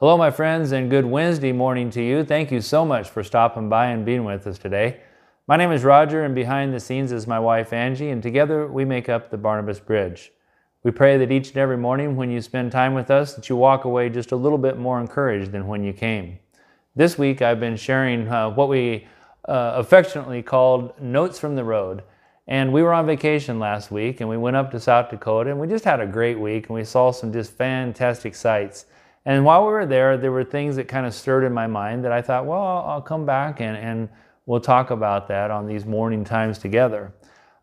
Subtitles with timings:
[0.00, 2.22] Hello, my friends, and good Wednesday morning to you.
[2.22, 5.00] Thank you so much for stopping by and being with us today.
[5.48, 8.84] My name is Roger, and behind the scenes is my wife Angie, and together we
[8.84, 10.30] make up the Barnabas Bridge.
[10.84, 13.56] We pray that each and every morning when you spend time with us, that you
[13.56, 16.38] walk away just a little bit more encouraged than when you came.
[16.94, 19.08] This week I've been sharing uh, what we
[19.48, 22.04] uh, affectionately called Notes from the Road.
[22.46, 25.58] And we were on vacation last week and we went up to South Dakota and
[25.58, 28.86] we just had a great week and we saw some just fantastic sights.
[29.28, 32.02] And while we were there, there were things that kind of stirred in my mind
[32.06, 34.08] that I thought, well, I'll come back and, and
[34.46, 37.12] we'll talk about that on these morning times together.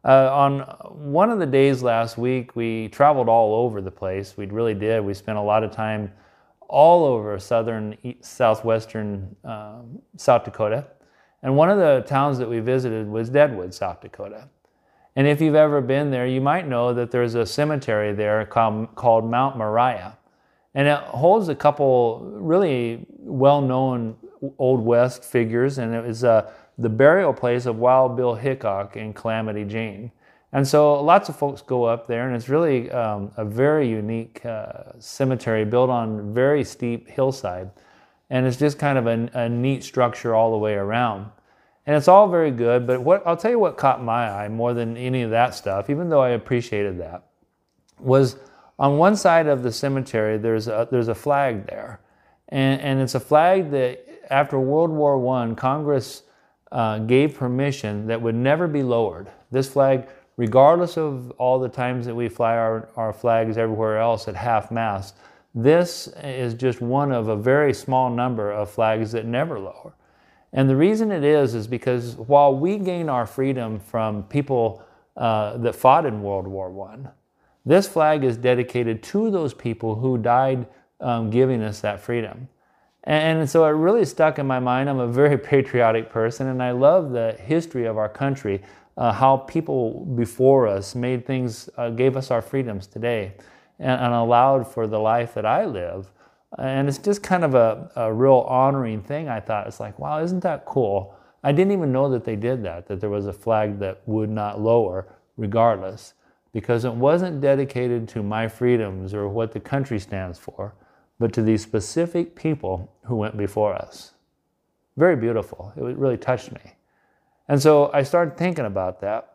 [0.03, 0.59] Uh, on
[0.91, 4.37] one of the days last week, we traveled all over the place.
[4.37, 5.03] We really did.
[5.03, 6.11] We spent a lot of time
[6.69, 10.85] all over southern, southwestern um, South Dakota.
[11.41, 14.49] And one of the towns that we visited was Deadwood, South Dakota.
[15.15, 18.93] And if you've ever been there, you might know that there's a cemetery there called,
[18.93, 20.19] called Mount Moriah.
[20.75, 24.17] And it holds a couple really well known
[24.59, 29.15] Old West figures, and it was uh, the burial place of Wild Bill Hickok and
[29.15, 30.11] Calamity Jane.
[30.51, 34.45] And so lots of folks go up there, and it's really um, a very unique
[34.45, 37.71] uh, cemetery built on very steep hillside.
[38.29, 41.29] And it's just kind of a, a, neat structure all the way around.
[41.85, 44.73] And it's all very good, but what I'll tell you what caught my eye more
[44.73, 47.27] than any of that stuff, even though I appreciated that,
[47.99, 48.37] was
[48.77, 52.01] on one side of the cemetery, there's a, there's a flag there.
[52.49, 56.23] And, and it's a flag that after World War I, Congress
[56.71, 59.29] uh, gave permission that would never be lowered.
[59.51, 64.27] This flag, regardless of all the times that we fly our, our flags everywhere else
[64.27, 65.15] at half mast,
[65.53, 69.93] this is just one of a very small number of flags that never lower.
[70.51, 74.83] And the reason it is, is because while we gain our freedom from people
[75.15, 77.09] uh, that fought in World War I,
[77.65, 80.67] this flag is dedicated to those people who died
[80.99, 82.47] um, giving us that freedom.
[83.03, 84.89] And so it really stuck in my mind.
[84.89, 88.61] I'm a very patriotic person, and I love the history of our country,
[88.97, 93.33] uh, how people before us made things, uh, gave us our freedoms today,
[93.79, 96.11] and, and, allowed for the life that I live.
[96.57, 99.27] And it's just kind of a, a real honoring thing.
[99.27, 101.13] I thought it's like, wow, isn't that cool?
[101.43, 104.29] I didn't even know that they did that, that there was a flag that would
[104.29, 106.13] not lower regardless
[106.55, 110.73] because it wasn't dedicated to my freedoms or what the country stands for,
[111.19, 114.13] but to these specific people who went before us.
[114.95, 115.73] Very beautiful.
[115.75, 116.61] It really touched me.
[117.49, 119.33] And so I started thinking about that.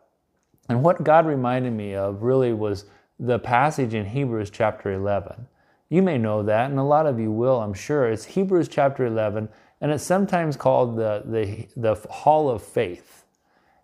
[0.67, 2.85] And what God reminded me of really was
[3.19, 5.47] the passage in Hebrews chapter 11.
[5.89, 8.09] You may know that, and a lot of you will, I'm sure.
[8.09, 9.47] It's Hebrews chapter 11,
[9.79, 13.20] and it's sometimes called the, the, the Hall of Faith.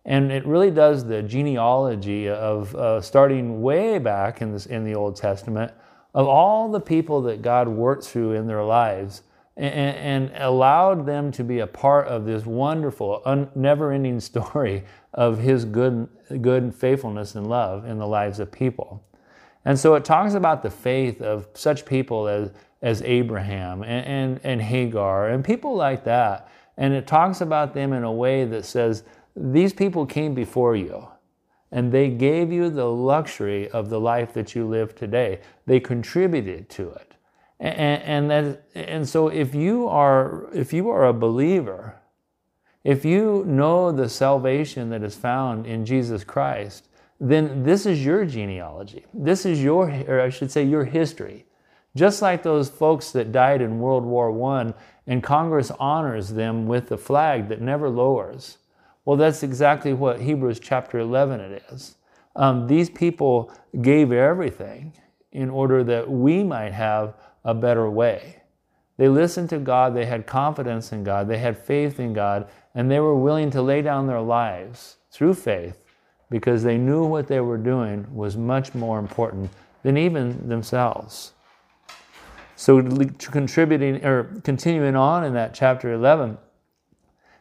[0.07, 4.95] And it really does the genealogy of uh, starting way back in, this, in the
[4.95, 5.73] Old Testament
[6.16, 9.23] of all the people that God worked through in their lives
[9.57, 14.85] and, and allowed them to be a part of this wonderful, un, never ending story
[15.13, 16.07] of His good,
[16.41, 19.03] good faithfulness and love in the lives of people.
[19.66, 22.51] And so it talks about the faith of such people as,
[22.81, 26.50] as Abraham and, and, and Hagar and people like that.
[26.78, 29.03] And it talks about them in a way that says,
[29.38, 31.08] these people came before you
[31.72, 35.40] and they gave you the luxury of the life that you live today.
[35.66, 37.14] They contributed to it.
[37.59, 41.96] And, and, that, and so if you are if you are a believer,
[42.84, 46.88] if you know the salvation that is found in Jesus Christ,
[47.20, 49.06] then this is your genealogy.
[49.14, 51.46] This is your, or I should say, your history.
[51.96, 54.74] Just like those folks that died in World War I,
[55.08, 58.59] and Congress honors them with the flag that never lowers.
[59.07, 61.95] Well, that's exactly what Hebrews chapter 11 it is.
[62.35, 64.91] Um, these people gave everything
[65.31, 67.13] in order that we might have
[67.46, 68.44] a better way.
[68.97, 72.91] They listened to God, they had confidence in God, they had faith in God, and
[72.91, 75.79] they were willing to lay down their lives through faith
[76.29, 79.49] because they knew what they were doing was much more important
[79.84, 81.32] than even themselves.
[82.58, 86.37] So, contributing or continuing on in that chapter 11,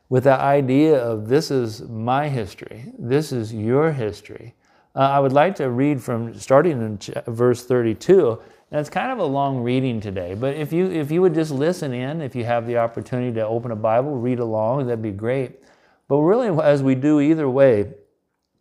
[0.08, 4.54] with the idea of this is my history, this is your history.
[4.94, 8.40] Uh, I would like to read from starting in ch- verse 32.
[8.70, 11.52] And it's kind of a long reading today, but if you if you would just
[11.52, 15.12] listen in, if you have the opportunity to open a Bible, read along, that'd be
[15.12, 15.60] great.
[16.08, 17.92] But really, as we do either way,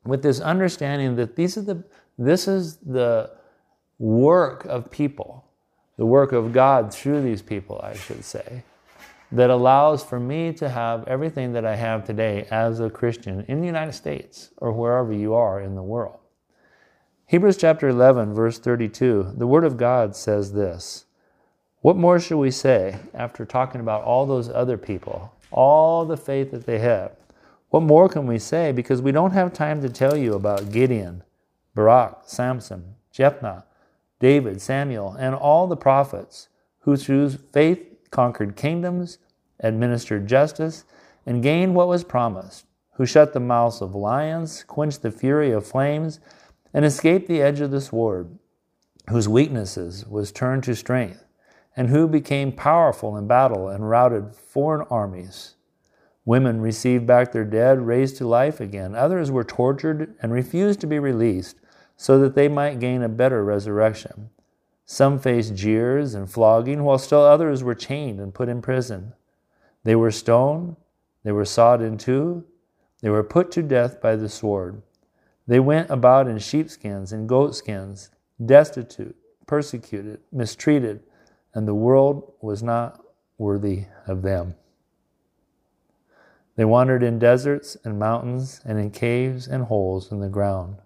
[0.06, 1.84] with this understanding that these are the
[2.20, 3.32] this is the
[3.98, 5.44] work of people,
[5.98, 8.64] the work of God through these people, I should say
[9.36, 13.60] that allows for me to have everything that I have today as a Christian in
[13.60, 16.20] the United States or wherever you are in the world.
[17.26, 21.06] Hebrews chapter 11, verse 32, the Word of God says this
[21.82, 26.52] What more should we say after talking about all those other people, all the faith
[26.52, 27.12] that they have?
[27.72, 28.72] What more can we say?
[28.72, 31.24] Because we don't have time to tell you about Gideon,
[31.74, 33.66] Barak, Samson, Jephthah,
[34.22, 36.48] David, Samuel, and all the prophets
[36.80, 39.18] who through faith conquered kingdoms,
[39.66, 40.86] administered justice,
[41.26, 45.66] and gained what was promised, who shut the mouths of lions, quenched the fury of
[45.66, 46.20] flames,
[46.74, 48.38] and escaped the edge of the sword,
[49.10, 51.26] whose weaknesses was turned to strength
[51.76, 55.56] and who became powerful in battle and routed foreign armies.
[56.24, 58.96] Women received back their dead, raised to life again.
[58.96, 61.58] Others were tortured and refused to be released
[61.98, 64.30] so that they might gain a better resurrection.
[64.86, 69.14] Some faced jeers and flogging, while still others were chained and put in prison.
[69.86, 70.76] They were stoned,
[71.24, 72.44] they were sawed in two,
[73.02, 74.82] they were put to death by the sword.
[75.48, 78.10] They went about in sheepskins and goatskins,
[78.46, 79.16] destitute,
[79.48, 81.02] persecuted, mistreated
[81.56, 83.02] and the world was not
[83.38, 84.56] worthy of them.
[86.58, 90.78] They wandered in deserts and mountains and in caves and holes in the ground.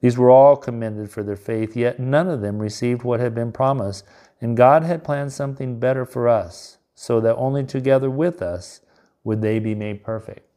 [0.00, 3.52] These were all commended for their faith, yet none of them received what had been
[3.52, 4.04] promised,
[4.40, 8.80] and God had planned something better for us, so that only together with us
[9.24, 10.48] would they be made perfect.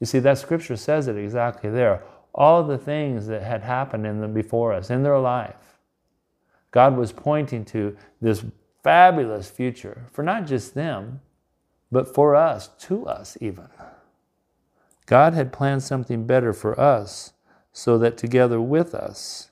[0.00, 2.02] You see, that scripture says it exactly there.
[2.34, 5.78] All the things that had happened in them before us, in their life,
[6.70, 8.44] God was pointing to this
[8.82, 11.20] fabulous future for not just them,
[11.92, 13.68] but for us, to us even.
[15.06, 17.34] God had planned something better for us
[17.72, 19.50] so that together with us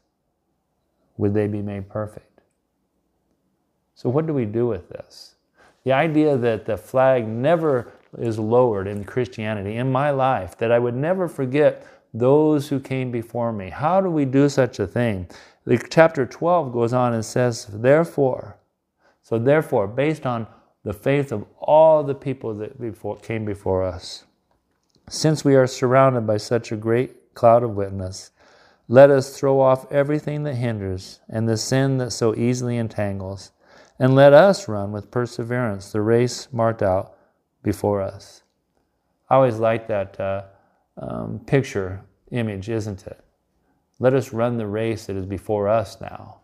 [1.16, 2.40] would they be made perfect.
[3.94, 5.34] So, what do we do with this?
[5.84, 10.78] The idea that the flag never is lowered in Christianity, in my life, that I
[10.78, 13.70] would never forget those who came before me.
[13.70, 15.28] How do we do such a thing?
[15.64, 18.56] The chapter 12 goes on and says, Therefore,
[19.22, 20.46] so therefore, based on
[20.82, 24.24] the faith of all the people that before, came before us,
[25.08, 28.32] since we are surrounded by such a great cloud of witness,
[28.88, 33.52] let us throw off everything that hinders and the sin that so easily entangles,
[34.00, 37.16] and let us run with perseverance the race marked out
[37.62, 38.42] before us.
[39.28, 40.44] I always like that uh,
[40.96, 42.00] um, picture
[42.30, 43.22] image, isn't it?
[43.98, 46.40] Let us run the race that is before us now.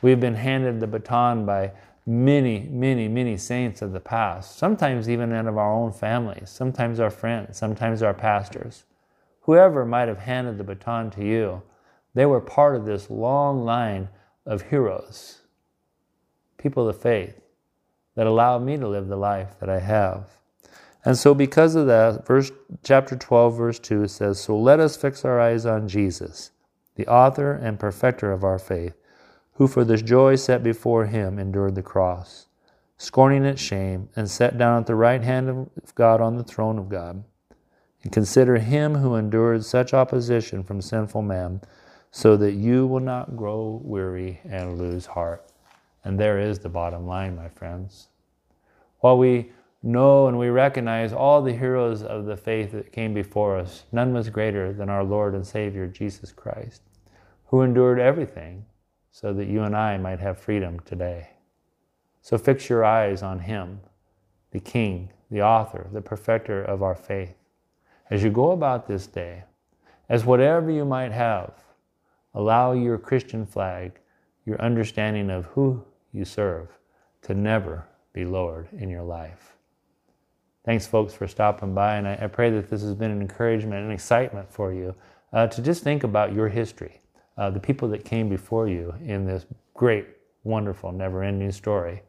[0.00, 1.72] We've been handed the baton by
[2.06, 7.00] many, many, many saints of the past, sometimes even out of our own families, sometimes
[7.00, 8.84] our friends, sometimes our pastors.
[9.40, 11.62] Whoever might have handed the baton to you,
[12.14, 14.08] they were part of this long line
[14.46, 15.40] of heroes,
[16.58, 17.40] people of faith,
[18.14, 20.30] that allow me to live the life that I have.
[21.04, 22.50] And so, because of that, verse
[22.82, 26.50] chapter 12, verse 2 says, So let us fix our eyes on Jesus
[26.96, 28.94] the author and perfecter of our faith,
[29.52, 32.46] who for the joy set before him endured the cross,
[32.98, 36.78] scorning its shame, and sat down at the right hand of God on the throne
[36.78, 37.22] of God.
[38.02, 41.60] And consider him who endured such opposition from sinful man,
[42.10, 45.45] so that you will not grow weary and lose heart.
[46.06, 48.06] And there is the bottom line, my friends.
[49.00, 49.50] While we
[49.82, 54.14] know and we recognize all the heroes of the faith that came before us, none
[54.14, 56.82] was greater than our Lord and Savior Jesus Christ,
[57.46, 58.66] who endured everything
[59.10, 61.30] so that you and I might have freedom today.
[62.22, 63.80] So fix your eyes on Him,
[64.52, 67.34] the King, the author, the perfecter of our faith.
[68.10, 69.42] As you go about this day,
[70.08, 71.52] as whatever you might have,
[72.32, 73.98] allow your Christian flag,
[74.44, 75.84] your understanding of who
[76.16, 76.68] you serve,
[77.22, 79.56] to never be lowered in your life.
[80.64, 81.96] Thanks, folks, for stopping by.
[81.96, 84.94] And I, I pray that this has been an encouragement and excitement for you
[85.32, 87.00] uh, to just think about your history,
[87.36, 90.06] uh, the people that came before you in this great,
[90.42, 92.02] wonderful, never ending story,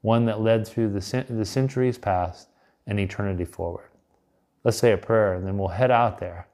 [0.00, 2.48] one that led through the, the centuries past
[2.86, 3.90] and eternity forward.
[4.64, 6.48] Let's say a prayer and then we'll head out there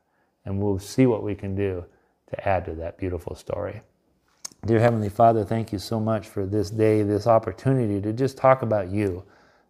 [0.45, 1.85] and we'll see what we can do
[2.29, 3.81] to add to that beautiful story.
[4.65, 8.63] Dear Heavenly Father, thank you so much for this day, this opportunity to just talk
[8.63, 9.23] about you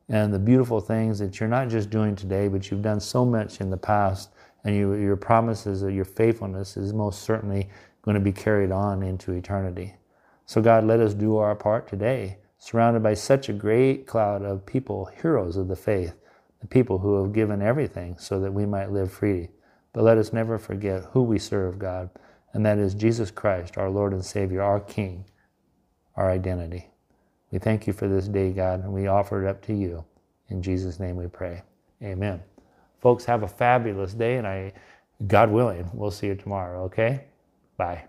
[0.08, 3.60] and the beautiful things that you're not just doing today, but you've done so much
[3.60, 4.30] in the past,
[4.64, 7.68] and you, your promises, your faithfulness is most certainly
[8.02, 9.94] going to be carried on into eternity.
[10.46, 14.64] So, God, let us do our part today, surrounded by such a great cloud of
[14.64, 16.14] people, heroes of the faith,
[16.60, 19.48] the people who have given everything so that we might live free.
[19.92, 22.08] But let us never forget who we serve, God,
[22.56, 25.26] and that is Jesus Christ, our Lord and Savior, our King,
[26.16, 26.88] our identity.
[27.50, 30.02] We thank you for this day, God, and we offer it up to you.
[30.48, 31.62] In Jesus' name we pray.
[32.02, 32.42] Amen.
[32.98, 34.72] Folks, have a fabulous day, and I,
[35.26, 37.24] God willing, we'll see you tomorrow, okay?
[37.76, 38.04] Bye.